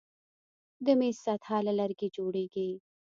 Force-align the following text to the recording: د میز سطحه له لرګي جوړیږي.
د 0.85 0.87
میز 0.99 1.15
سطحه 1.25 1.57
له 1.67 1.73
لرګي 1.79 2.07
جوړیږي. 2.17 2.69